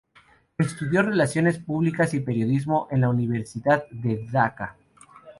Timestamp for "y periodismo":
2.15-2.87